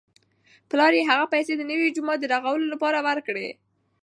پلار 0.69 0.91
یې 0.97 1.03
هغه 1.09 1.25
پیسې 1.33 1.53
د 1.57 1.61
نوي 1.71 1.87
جومات 1.95 2.19
د 2.21 2.25
رغولو 2.33 2.65
لپاره 2.73 2.99
ورکړې. 3.07 3.47